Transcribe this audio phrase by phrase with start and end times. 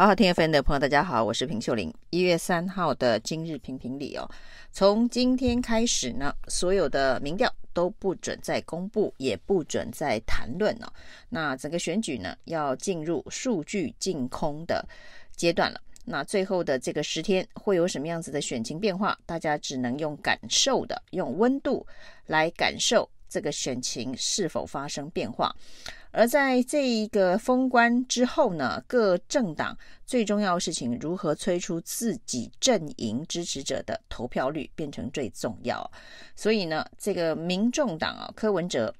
[0.00, 1.92] 好好听 FM 的朋友，大家好，我是平秀玲。
[2.08, 4.26] 一月三号的今日评评理哦，
[4.72, 10.90] 从今天开始呢，所有的民调都不准再公布，也不准再谈论了。
[11.28, 14.82] 那整个选举呢，要进入数据净空的
[15.36, 15.78] 阶段了。
[16.06, 19.14] 那最后的这个十天会有什么样子的选情变化？
[19.26, 21.86] 大家只能用感受的，用温度
[22.24, 25.54] 来感受这个选情是否发生变化。
[26.12, 35.88] 而在这一个封关之后呢，各政党最重要的事情，如何催出自己阵营支持者的投票率，变成最重要。
[36.34, 38.92] 所以呢，这个民众党啊，柯文哲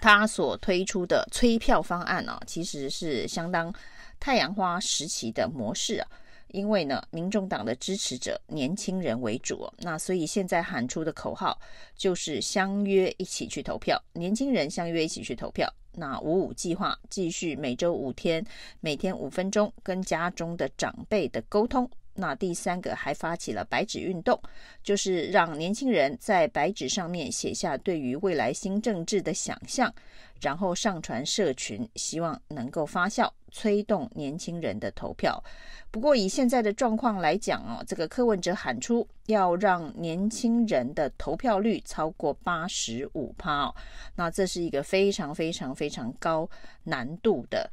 [0.00, 3.72] 他所推出的催票方案啊，其实是相当
[4.18, 6.08] 太阳花时期的模式啊。
[6.48, 11.58] 因为呢，民众党的支持者年轻人为主，那所以现在喊出的口号
[11.96, 15.72] 就是相约一起去投票，年轻人相约一起去投票。
[15.92, 18.44] 那五五计划继续每周五天，
[18.80, 21.90] 每天五分钟跟家中的长辈的沟通。
[22.16, 24.40] 那第三个还发起了白纸运动，
[24.82, 29.92] 就是让年轻人在白纸上面写下对于未来新政治的想象，
[30.40, 35.42] 然后上传社群，希望能够发酵，催动年轻人的投票。
[35.90, 43.74] 不过以现在的状况来讲哦，这个柯文哲喊出要让年轻人的投票率超过八十五趴哦，
[44.14, 46.48] 那这是一个非常非常非常高
[46.84, 47.70] 难度的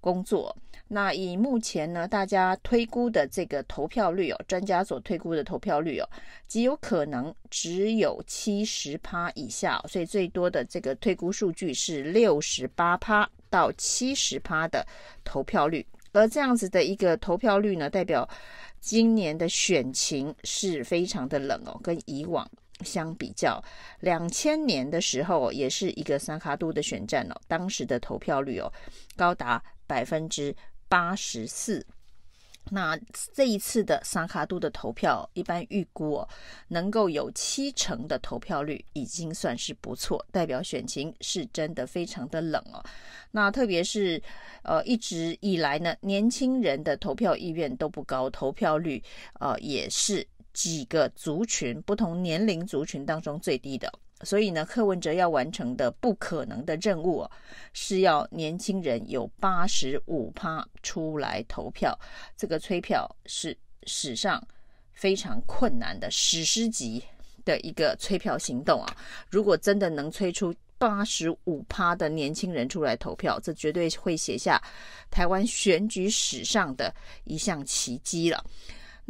[0.00, 0.54] 工作。
[0.90, 6.08] 那以目前呢，大家推估的这个投票率哦，专家所推估的投票率哦，
[6.46, 14.86] 极有可能只有七十趴以下，所以最多的这个推估数据是六十八趴到七十趴的
[15.24, 15.86] 投票率。
[16.12, 18.26] 而这样子的一个投票率呢，代表
[18.80, 22.50] 今年的选情是非常的冷哦，跟以往
[22.82, 23.62] 相比较，
[24.00, 28.72] 两千年的时候也是一个三卡都的选战哦，当时的投票率哦
[29.16, 30.54] 高达百分之。
[30.90, 31.86] 八十四，
[32.70, 32.98] 那
[33.34, 36.28] 这一次的三脚督的投票，一般预估哦，
[36.68, 42.82] 能够有七成的投票率，已经算是不错，代表选情是真的非常的冷哦。
[43.32, 44.18] 那特别是
[44.62, 49.04] 呃，一直以来呢，年轻人的投票意愿都不高，投票率
[49.40, 53.92] 呃也是几个族群不同年龄族群当中最低的。
[54.22, 57.28] 所以呢，柯文哲要完成的不可能的任务，
[57.72, 61.98] 是要年轻人有八十五趴出来投票。
[62.36, 64.42] 这个催票是史上
[64.92, 67.02] 非常困难的史诗级
[67.44, 68.96] 的一个催票行动啊！
[69.30, 74.60] 如果真的能催出八十五趴的年轻人出来投票，这绝对会写下
[75.10, 78.44] 台湾选举史上的一项奇迹了。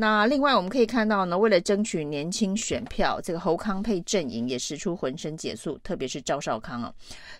[0.01, 6.95] 那另外我们可以看到呢，为了争取年轻选票，这个侯康配阵营也使出浑身解数，特别是赵少康啊，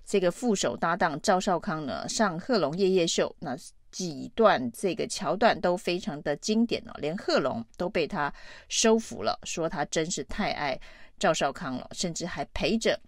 [0.05, 3.57] 这个副手搭档赵少康呢上贺龙夜夜秀，那
[3.93, 8.33] 几段这个桥段都非常的经典哦，连贺龙都被他
[8.69, 10.77] 收服了，说他真是太爱
[11.17, 12.99] 赵少康了，甚至还陪着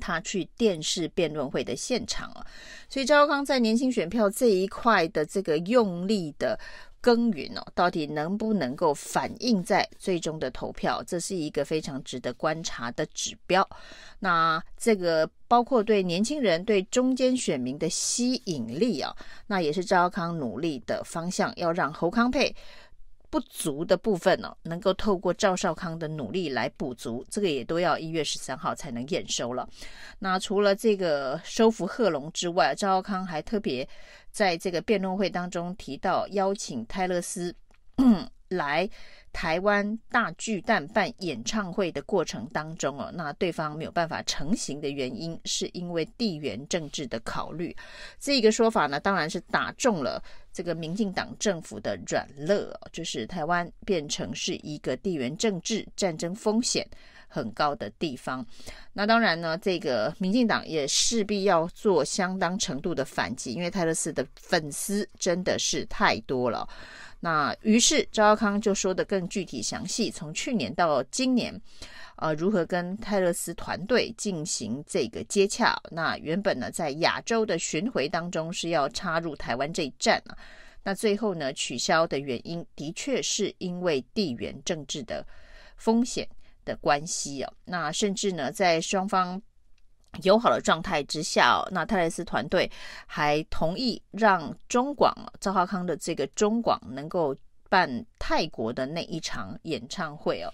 [0.00, 2.46] 他去电视辩论会的现场啊，
[2.88, 6.58] 所以赵少康在年轻选票这一块的这个用力的。
[7.02, 11.02] 耕耘哦，到底能不能够反映在最终的投票？
[11.02, 13.68] 这是一个非常值得观察的指标。
[14.20, 19.12] 那这个包括对年轻人、对中间选民的吸引力啊，
[19.48, 22.54] 那也是赵康努力的方向，要让侯康配
[23.28, 27.24] 不足的部分呢，能够透过赵少康的努力来补足。
[27.28, 29.68] 这个也都要一月十三号才能验收了。
[30.20, 33.88] 那除了这个收服贺龙之外，赵少康还特别。
[34.32, 37.54] 在这个辩论会当中提到邀请泰勒斯
[38.48, 38.88] 来
[39.32, 47.74] 台湾大巨蛋办演唱会的过程当中哦，那对方没有办法成行的原因是因为地缘政治的考虑。
[48.18, 50.22] 这个说法呢，当然是打中了
[50.52, 56.86] 这个民进党政府的软肋，就是台湾变成是一个地缘政治战争风险
[57.32, 58.44] 很高的地方，
[58.92, 66.68] 那当然呢，这个民进党也势必要做相当程度的反击，因为泰勒斯的粉丝真的是太多了。
[67.20, 71.58] 那于是赵少康就说的更具体详细，从去年到今年，
[72.16, 75.80] 呃，如何跟泰勒斯团队进行这个接洽。
[75.90, 80.36] 那原本呢，在亚洲的巡回当中是要插入台湾这一站啊，
[80.82, 85.24] 那最后呢，取消的原因的确是因为地缘政治的
[85.76, 86.28] 风险。
[86.64, 89.40] 的关系哦，那甚至呢，在双方
[90.22, 92.70] 友好的状态之下哦，那泰勒斯团队
[93.06, 97.34] 还同意让中广赵浩康的这个中广能够
[97.68, 100.52] 办泰国的那一场演唱会哦。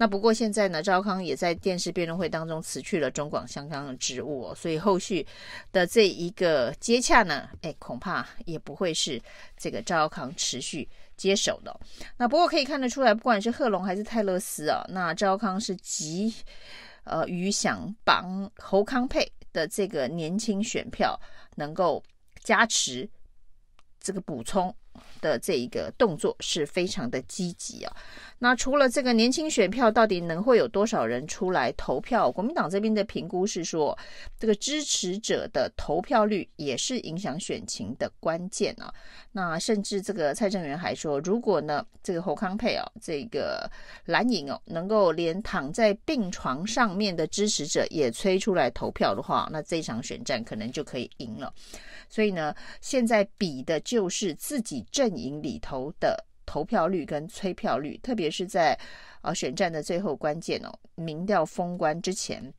[0.00, 5.26] 那不过现在呢，赵康也在电视辩论会当中辞去了中广香港的职务哦，所以后续
[5.72, 9.20] 的这一个接洽呢，哎，恐怕也不会是
[9.56, 10.88] 这个赵康持续
[11.18, 11.80] 接手的。
[12.16, 16.34] 那不过可以看得出来，不管是贺龙还是泰勒斯啊，那赵康是急
[17.04, 21.20] 呃于想帮侯康配的这个年轻选票
[21.56, 22.02] 能够
[22.42, 23.06] 加持
[24.00, 24.74] 这个补充。
[25.20, 27.96] 的这一个动作是非常的积极啊。
[28.40, 32.30] 那除了这个年轻选票，到底能会有多少人出来投票？
[32.30, 33.98] 国民党这边的评估是说，
[34.38, 38.92] 这个支持者的投票率也是影响选情的关键啊。
[39.32, 43.68] 那甚至这个蔡正元还说，如果呢这个侯康配啊，这个
[44.04, 51.52] 蓝营哦，能够连躺在病床上面的支持者也催出来投票的话，那这场选战可能就可以赢了。
[52.08, 58.78] 所以呢，现在比的就是自己正阵营里头的投票率跟催票率，特别是在
[59.22, 62.52] 呃选战的最后关键哦，民调封关之前。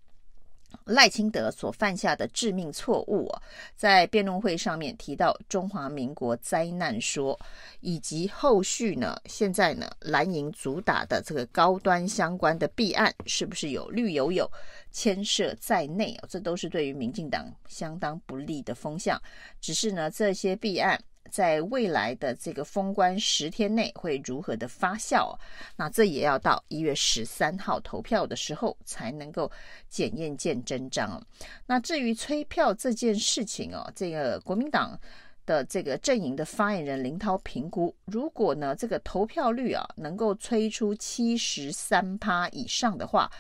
[0.86, 3.42] 赖清德所犯下的致命错误啊，
[3.75, 7.40] 在辩论会上面提到中华民国灾难说，
[7.80, 14.48] 以及后续呢，现在呢蓝营主打的这个高端相关的弊案，是不是有绿油油
[14.92, 16.28] 牵涉在内啊？
[16.30, 19.19] 这都是对于民进党相当不利的风向。
[19.60, 21.04] 只是呢，这些弊案。
[21.30, 25.34] 在未来的这个封关十天内会如何的发酵？
[25.78, 29.50] 那这也要到一月十三号投票的时候才能够
[29.88, 31.22] 检验见真章。
[31.66, 35.00] 那至于催票这件事情哦，这个国民党
[35.46, 43.32] 的这个阵营的发言人林涛评估，如果呢这个投票率啊能够催出七十三趴以上的话。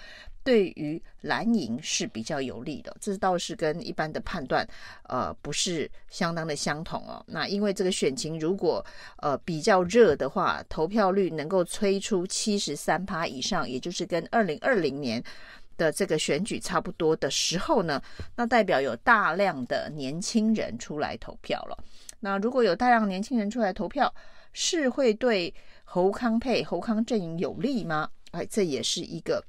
[0.43, 4.67] 对于蓝营是比较有利的，这倒是跟一般的判断，
[5.03, 7.23] 呃，不是相当的相同哦。
[7.27, 8.83] 那因为这个选情如果
[9.17, 15.23] 呃比较热的话，投票率能够催出七十三趴以上，也就是跟二零二零年
[15.77, 18.01] 的这个选举差不多的时候呢，
[18.35, 21.77] 那代表有大量的年轻人出来投票了。
[22.21, 24.11] 那如果有大量年轻人出来投票，
[24.53, 25.53] 是会对
[25.83, 28.09] 侯康配侯康阵营有利吗？
[28.31, 29.43] 哎，这也是一个。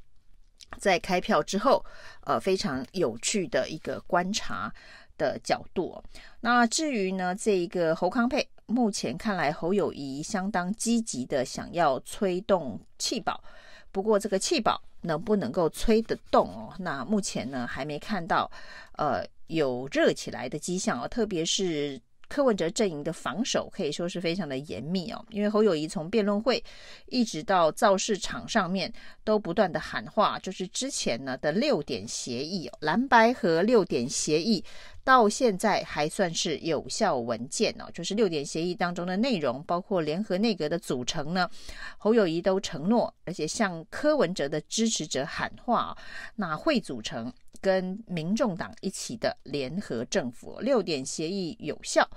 [0.79, 1.85] 在开票之后，
[2.25, 4.73] 呃，非常有趣的一个观察
[5.19, 6.03] 的角度。
[6.41, 13.43] 那至于呢，这一个侯康配，目前看来侯友宜相当积极的想要催动弃保，
[13.91, 16.75] 不过这个弃保能不能够催得动哦？
[16.79, 18.51] 那目前呢，还没看到
[18.97, 22.01] 呃有热起来的迹象哦，特别是。
[22.31, 26.63] 柯文哲阵营的防守可以说是非常的严密哦，因为侯友谊从辩论会
[27.07, 28.91] 一直到造势场上面
[29.25, 34.65] 都不断的喊话，就是之前呢的六点协议，蓝白和六点协议
[35.03, 41.51] 到现在还算是有效文件哦，就是六点协议当中的内容，包括联合内阁的组成呢，
[41.99, 45.99] 侯友谊都承诺，而且向柯文哲的支持者喊话，
[46.37, 47.33] 那会组成。
[47.61, 52.09] 跟民众党一起的联合政府，六点协议有效。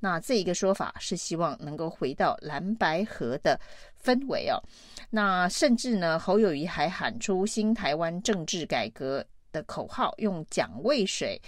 [0.00, 3.58] 那这一个说法是希望能够回到蓝白河的
[4.02, 4.62] 氛围哦。
[5.10, 11.40] 那甚至呢，侯友谊还喊出新台湾政治改革的口号，用蒋渭水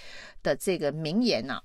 [0.43, 1.63] 的这个名言呐、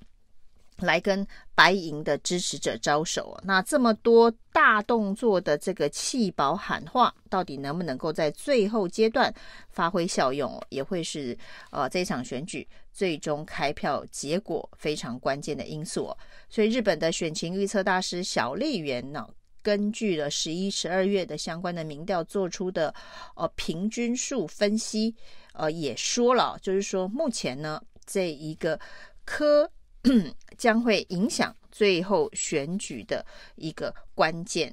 [0.78, 9.32] 来跟白银的支持者招手，那这么多大动作的这个弃保喊话，到底能不能够在最后阶段
[9.70, 11.36] 发挥效用，也会是
[11.70, 16.14] 呃这场选举最终开票结果非常关键的因素。
[16.50, 19.26] 所以日本的选情预测大师小笠原呢，
[19.62, 22.94] 根据了十一、十二月的相关的民调做出的
[23.34, 25.14] 呃平均数分析，
[25.54, 28.78] 呃也说了，就是说目前呢这一个
[29.24, 29.70] 柯。
[30.56, 33.24] 将会影响最后选举的
[33.56, 34.72] 一个关键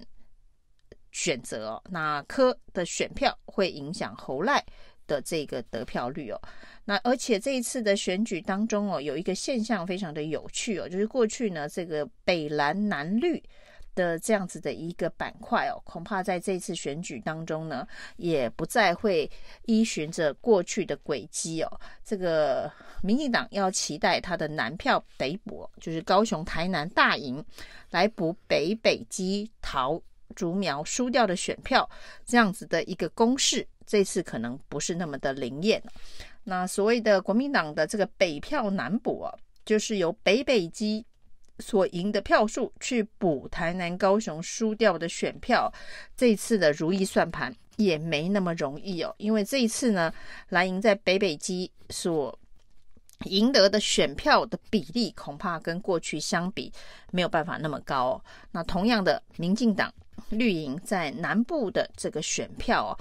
[1.11, 1.83] 选择哦。
[1.89, 4.63] 那科的选票会影响侯赖
[5.07, 6.41] 的这个得票率哦。
[6.85, 13.41] 那而且这一次的选举当中哦，有一个现象非常的有趣哦，就是过去呢这个北蓝南绿。
[13.95, 19.29] 的这样子的一个板块哦，恐怕在这次选举当中呢，也不再会
[19.65, 21.79] 依循着过去的轨迹哦。
[22.03, 22.71] 这个
[23.01, 27.43] 民进党要期待他的南票北补，就是高雄、台南大赢，
[27.89, 30.01] 来补北北基桃
[30.35, 31.89] 竹苗输掉的选票，
[32.25, 35.81] 这样子的一个攻势，这次可能不是那么的灵验。
[36.43, 39.33] 那所谓的国民党的这个北票南补啊，
[39.65, 41.05] 就是由北北基。
[41.59, 45.71] 所赢的票数去补台南、高雄输掉的选票，
[46.15, 49.13] 这一次的如意算盘也没那么容易哦。
[49.17, 50.13] 因为这一次呢，
[50.49, 52.37] 蓝营在北北基所
[53.25, 56.71] 赢得的选票的比例，恐怕跟过去相比
[57.11, 58.23] 没有办法那么高哦。
[58.51, 59.93] 那同样的，民进党
[60.29, 62.91] 绿营在南部的这个选票哦，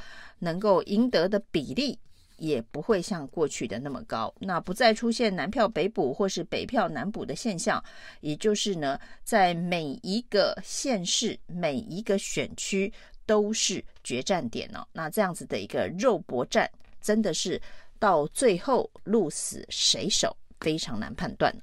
[0.41, 1.99] 能够赢得的比例
[2.37, 4.33] 也不会像过去的那么高。
[4.39, 7.83] 那不再出现南票北补或是北票南补的现象，
[8.21, 12.93] 也就是呢，在每一个县市、每一个选区
[13.27, 14.87] 都是决战点哦。
[14.93, 16.71] 那这样子的一个肉搏战，
[17.01, 17.61] 真的是
[17.99, 21.55] 到最后鹿死谁手，非常难判断。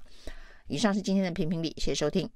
[0.68, 2.30] 以上是今天的评评理，谢谢收听。